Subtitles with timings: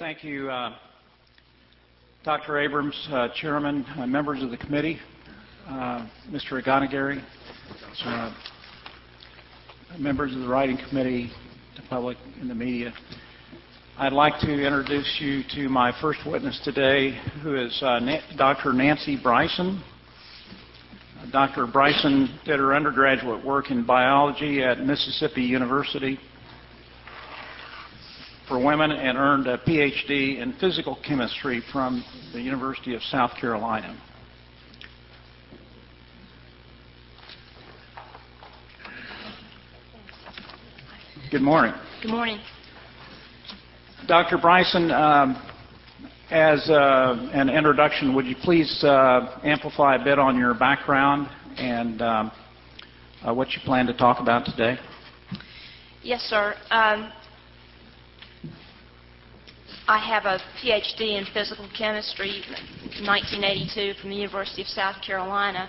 [0.00, 0.76] Thank you, uh,
[2.24, 2.58] Dr.
[2.58, 4.98] Abrams, uh, Chairman, uh, members of the committee,
[5.68, 6.52] Mr.
[6.52, 7.22] Irigonegaray,
[8.06, 8.34] uh,
[9.98, 11.30] members of the writing committee,
[11.76, 12.94] the public, and the media.
[13.98, 17.78] I'd like to introduce you to my first witness today, who is
[18.38, 18.72] Dr.
[18.72, 19.84] Nancy Bryson.
[21.30, 21.66] Dr.
[21.66, 26.18] Bryson did her undergraduate work in biology at Mississippi University
[28.50, 33.96] for women and earned a PhD in physical chemistry from the University of South Carolina.
[41.30, 41.72] Good morning.
[42.02, 42.40] Good morning.
[44.08, 44.36] Dr.
[44.36, 45.40] Bryson, um,
[46.32, 52.02] as uh, an introduction, would you please uh, amplify a bit on your background and
[52.02, 52.32] um,
[53.24, 54.76] uh, what you plan to talk about today?
[56.02, 56.56] Yes, sir.
[56.72, 57.12] Um,
[59.90, 62.44] I have a PhD in physical chemistry,
[63.04, 65.68] 1982, from the University of South Carolina,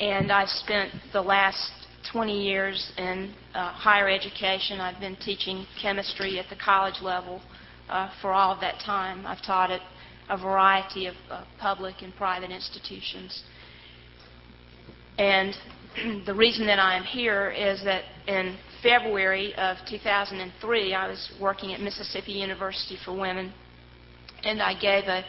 [0.00, 1.70] and I've spent the last
[2.10, 4.80] 20 years in uh, higher education.
[4.80, 7.40] I've been teaching chemistry at the college level
[7.88, 9.24] uh, for all of that time.
[9.24, 9.82] I've taught at
[10.28, 13.44] a variety of uh, public and private institutions.
[15.18, 15.54] And
[16.26, 18.56] the reason that I am here is that in
[18.86, 23.52] February of 2003, I was working at Mississippi University for Women,
[24.44, 25.24] and I gave a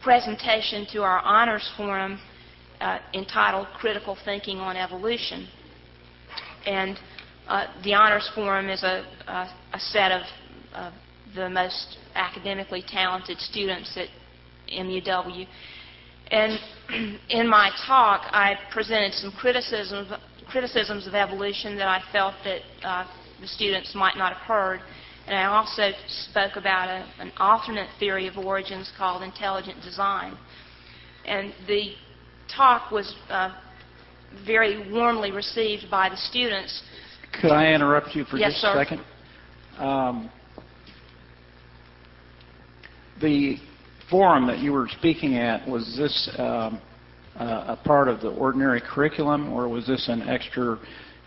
[0.00, 2.20] presentation to our honors forum
[2.80, 5.48] uh, entitled Critical Thinking on Evolution.
[6.66, 6.96] And
[7.48, 10.22] uh, the honors forum is a, a, a set of
[10.72, 10.92] uh,
[11.34, 14.06] the most academically talented students at
[14.72, 15.46] MUW.
[16.30, 16.58] And
[17.28, 20.12] in my talk, I presented some criticisms,
[20.50, 23.06] criticisms of evolution that I felt that uh,
[23.40, 24.80] the students might not have heard.
[25.26, 30.36] And I also spoke about a, an alternate theory of origins called intelligent design.
[31.24, 31.92] And the
[32.54, 33.54] talk was uh,
[34.44, 36.82] very warmly received by the students.
[37.40, 38.80] Could I interrupt you for Yes, just sir.
[38.80, 39.04] a second?
[39.78, 40.30] Um,
[43.20, 43.56] the
[44.10, 46.80] forum that you were speaking at, was this um,
[47.40, 50.78] a part of the ordinary curriculum, or was this an extra,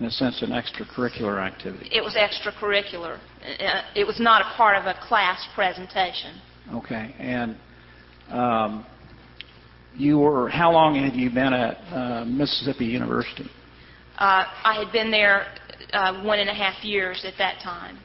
[0.00, 1.88] in a sense, an extracurricular activity?
[1.92, 3.18] It was extracurricular.
[3.42, 6.40] Uh, It was not a part of a class presentation.
[6.74, 7.56] Okay, and
[8.30, 8.86] um,
[9.94, 13.50] you were, how long had you been at uh, Mississippi University?
[14.18, 15.46] Uh, I had been there
[15.92, 17.98] uh, one and a half years at that time.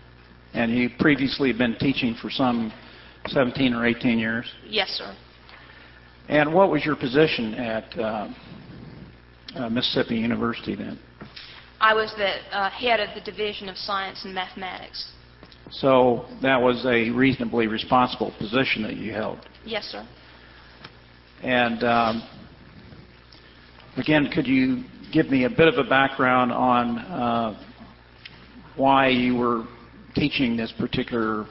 [0.53, 2.73] And you previously had been teaching for some
[3.28, 4.50] 17 or 18 years?
[4.66, 5.16] Yes, sir.
[6.30, 8.28] And what was your position at uh,
[9.56, 11.00] uh, Mississippi University then?
[11.80, 15.12] I was the uh, head of the Division of Science and Mathematics.
[15.72, 19.40] So that was a reasonably responsible position that you held.
[19.66, 20.08] Yes, sir.
[21.44, 22.30] And um,
[23.96, 24.84] again, could you
[25.14, 27.64] give me a bit of a background on uh,
[28.76, 29.66] why you were
[30.16, 31.46] teaching this particular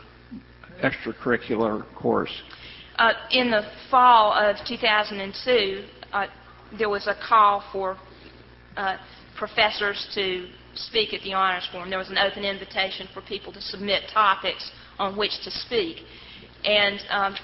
[0.82, 2.32] extracurricular course?
[2.98, 6.26] Uh, in the fall of 2002, uh,
[6.78, 7.98] there was a call for
[8.76, 8.96] uh,
[9.36, 11.90] professors to speak at the honors forum.
[11.90, 15.98] There was an open invitation for people to submit topics on which to speak.
[16.64, 17.36] And um,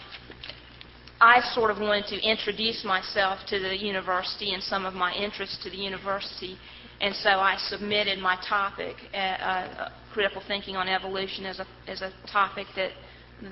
[1.20, 5.62] I sort of wanted to introduce myself to the university and some of my interests
[5.64, 6.56] to the university.
[7.02, 12.00] And so I submitted my topic, uh, uh, critical thinking on evolution, as a, as
[12.00, 12.92] a topic that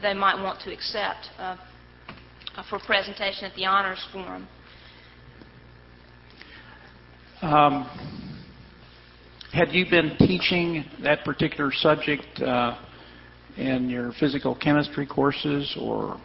[0.03, 1.56] they might want to accept uh,
[2.69, 4.49] for presentation at the honors forum.
[7.43, 7.88] Um,
[9.53, 12.78] had you been teaching that particular subject uh,
[13.56, 16.21] in your physical chemistry courses or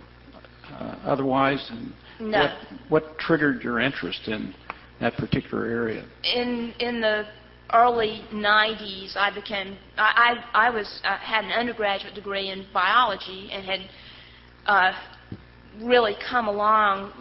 [0.72, 1.66] uh, otherwise?
[1.72, 2.56] And No.
[2.90, 4.54] What, what triggered your interest in
[5.00, 6.06] that particular area?
[6.24, 7.26] in in the
[7.74, 13.50] early 90s, I became I I, I was uh, had an undergraduate degree in biology
[13.52, 13.80] and had
[14.68, 14.94] uh,
[15.82, 17.12] really come along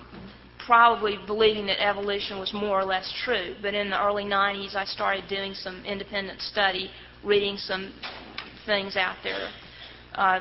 [0.66, 3.54] probably believing that evolution was more or less true.
[3.60, 6.90] But in the early 90s, I started doing some independent study,
[7.22, 7.92] reading some
[8.66, 9.50] things out there,
[10.14, 10.40] uh,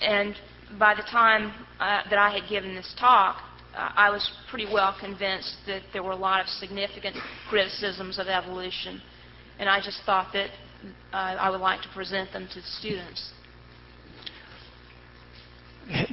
[0.00, 0.34] and
[0.78, 3.36] by the time uh, that I had given this talk,
[3.74, 7.16] uh, I was pretty well convinced that there were a lot of significant
[7.48, 9.00] criticisms of evolution,
[9.58, 10.50] and I just thought that
[11.12, 13.32] uh, I would like to present them to the students.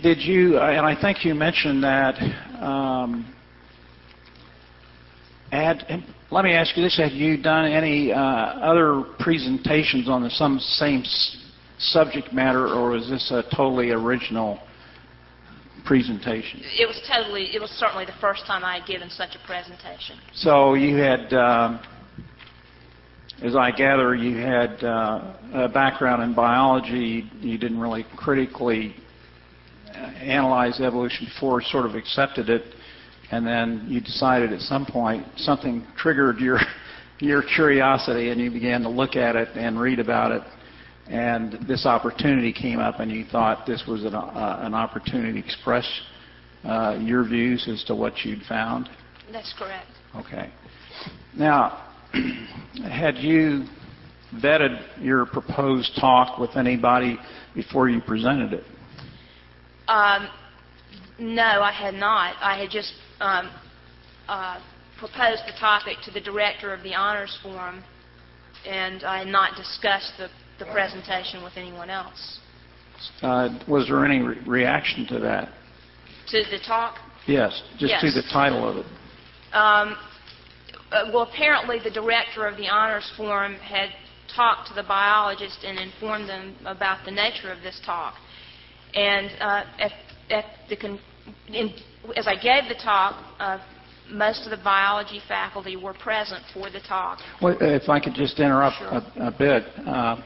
[0.01, 2.15] Did you, uh, and I think you mentioned that,
[2.61, 3.33] um,
[6.31, 10.59] let me ask you this, have you done any uh, other presentations on the some
[10.59, 11.37] same s-
[11.79, 14.59] subject matter, or was this a totally original
[15.85, 16.61] presentation.
[16.63, 20.19] It was totally, it was certainly the first time I had given such a presentation.
[20.35, 21.79] So you had, um,
[23.41, 27.29] as I gather, you had uh, a background in biology.
[27.41, 28.95] You didn't really critically
[29.99, 32.63] uh, analyze evolution before, sort of accepted it,
[33.31, 36.59] and then you decided at some point something triggered your
[37.19, 40.41] your curiosity, and you began to look at it and read about it.
[41.07, 45.45] And this opportunity came up, and you thought this was an, uh, an opportunity to
[45.45, 45.85] express
[46.63, 48.89] uh, your views as to what you'd found.
[49.31, 49.87] That's correct.
[50.15, 50.51] Okay.
[51.35, 51.93] Now,
[52.89, 53.65] had you
[54.35, 57.17] vetted your proposed talk with anybody
[57.55, 58.63] before you presented it?
[59.89, 60.29] Um,
[61.17, 62.35] no, I had not.
[62.39, 63.49] I had just um,
[64.27, 64.59] uh,
[64.99, 67.83] proposed the topic to the director of the honors forum,
[68.67, 72.39] and I had not discussed the, the presentation with anyone else.
[73.23, 75.49] Uh, was there any re- reaction to that?
[76.29, 78.85] To the talk, Yes, just to the title of it.
[79.53, 79.97] um,
[80.91, 83.89] uh, well, apparently the director of the honors forum had
[84.35, 88.13] talked to the biologist and informed them about the nature of this talk.
[88.95, 89.91] And uh, at,
[90.29, 90.99] at the con-
[91.47, 91.73] in,
[92.15, 93.59] as I gave the talk, uh,
[94.11, 97.19] most of the biology faculty were present for the talk.
[97.41, 98.87] Well, if I could just interrupt Sure.
[98.87, 99.63] a, a bit.
[99.85, 100.21] Uh,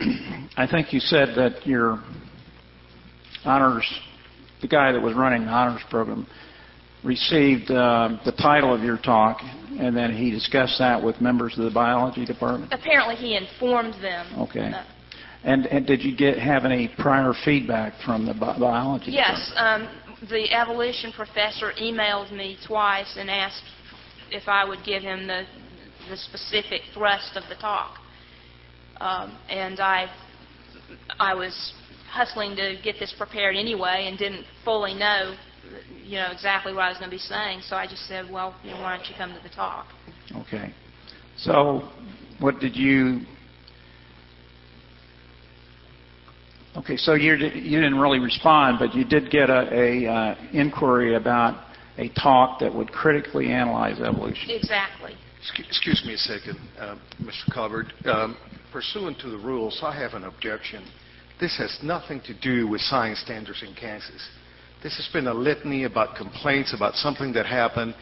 [0.56, 2.02] I think you said that your
[3.44, 3.86] honors,
[4.60, 6.26] the guy that was running the honors program,
[7.04, 9.38] received uh, the title of your talk,
[9.78, 12.72] and then he discussed that with members of the biology department.
[12.72, 14.26] Apparently, he informed them.
[14.40, 14.72] Okay.
[14.72, 14.84] Uh,
[15.44, 19.10] And, and did you get have any prior feedback from the bi- biology?
[19.12, 19.88] Yes, um,
[20.30, 23.62] the evolution professor emailed me twice and asked
[24.30, 25.44] if I would give him the,
[26.08, 27.98] the specific thrust of the talk.
[29.00, 30.10] Um, and I,
[31.18, 31.74] I was
[32.10, 35.36] hustling to get this prepared anyway and didn't fully know,
[36.02, 37.60] you know, exactly what I was going to be saying.
[37.68, 39.86] So I just said, well, you know, why don't you come to the talk?
[40.36, 40.72] Okay.
[41.36, 41.90] So,
[42.38, 43.20] what did you?
[46.76, 51.14] Okay, so you you didn't really respond, but you did get a, a uh, inquiry
[51.14, 51.64] about
[51.98, 54.50] a talk that would critically analyze evolution.
[54.50, 55.14] Exactly.
[55.58, 57.52] Excuse me a second, uh, Mr.
[57.52, 57.86] Calvert.
[58.06, 58.36] Um,
[58.72, 60.84] Pursuant to the rules, I have an objection.
[61.38, 64.28] This has nothing to do with science standards in Kansas.
[64.82, 67.94] This has been a litany about complaints about something that happened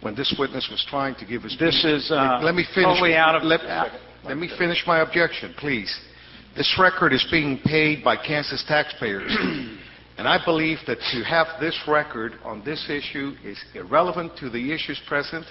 [0.00, 1.56] when this witness was trying to give his...
[1.58, 2.86] This is uh, Let me finish.
[2.86, 3.42] totally out of.
[3.44, 3.60] Let,
[4.24, 5.94] let me finish my objection, please.
[6.56, 9.36] This record is being paid by Kansas taxpayers.
[10.18, 14.72] And I believe that to have this record on this issue is irrelevant to the
[14.72, 15.44] issues present.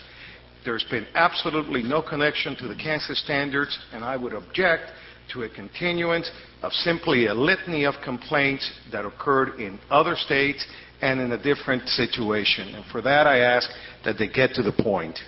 [0.65, 4.85] There's been absolutely no connection to the Kansas standards, and I would object
[5.33, 6.31] to a continuance
[6.63, 10.65] of simply a litany of complaints that occurred in other states
[11.01, 12.69] and in a different situation.
[12.69, 13.69] And for that, I ask
[14.03, 15.19] that they get to the point.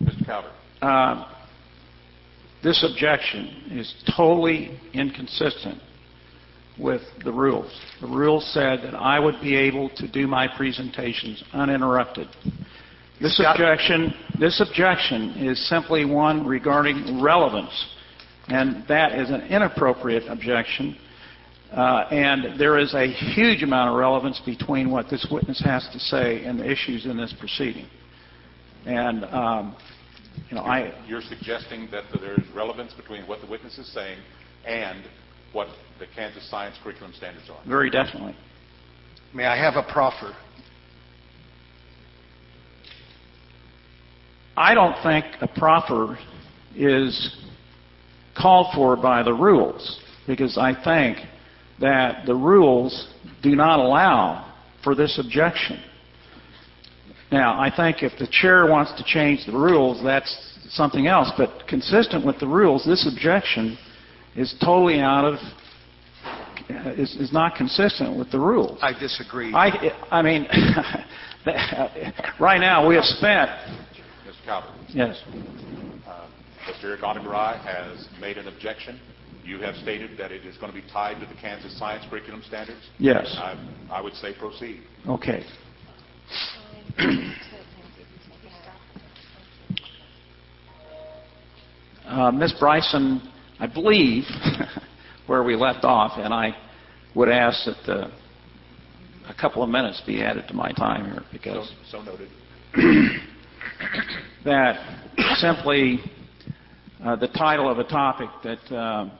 [0.00, 0.24] Mr.
[0.24, 0.52] Calvert.
[0.80, 1.32] Uh,
[2.62, 5.80] this objection is totally inconsistent
[6.78, 7.70] with the rules.
[8.00, 12.28] The rules said that I would be able to do my presentations uninterrupted.
[13.20, 17.72] This objection, this objection is simply one regarding relevance,
[18.48, 20.98] and that is an inappropriate objection.
[21.72, 25.98] Uh, and there is a huge amount of relevance between what this witness has to
[25.98, 27.86] say and the issues in this proceeding.
[28.84, 29.76] And um,
[30.50, 34.18] you know, I You're suggesting that there is relevance between what the witness is saying
[34.66, 35.04] and
[35.52, 35.68] what
[35.98, 37.60] the Kansas Science Curriculum Standards are.
[37.66, 38.36] very definitely.
[39.34, 40.34] May I have a proffer?
[44.56, 46.18] I don't think a proffer
[46.74, 47.36] is
[48.36, 51.18] called for by the rules because I think
[51.80, 53.08] that the rules
[53.42, 55.82] do not allow for this objection.
[57.32, 61.66] Now, I think if the chair wants to change the rules, that's something else, but
[61.68, 63.76] consistent with the rules, this objection
[64.36, 65.38] is totally out of
[66.68, 68.78] is, is not consistent with the rules.
[68.82, 69.52] I disagree.
[69.54, 70.46] I, I mean,
[72.40, 73.50] right now we have spent
[74.26, 74.44] Mr.
[74.44, 75.22] Calvert, yes.
[76.06, 76.26] uh,
[76.68, 76.98] Mr.
[76.98, 79.00] Irigonegaray has made an objection.
[79.44, 82.42] You have stated that it is going to be tied to the Kansas Science Curriculum
[82.48, 82.80] Standards.
[82.98, 83.32] Yes.
[83.38, 83.56] I,
[83.90, 84.82] I would say proceed.
[85.08, 85.44] Okay.
[92.06, 92.54] Uh, Ms.
[92.58, 93.20] Bryson,
[93.60, 94.24] I believe
[95.26, 96.56] where we left off, and I
[97.14, 98.10] would ask that uh,
[99.28, 102.28] a couple of minutes be added to my time here So, because so noted.
[104.44, 104.78] that
[105.36, 106.00] simply
[107.04, 109.10] uh, the title of a topic that uh,